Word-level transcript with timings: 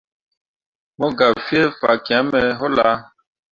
Mo 0.99 1.07
gah 1.17 1.33
fie 1.45 1.61
fakyẽmme 1.79 2.41
wullah. 2.59 2.97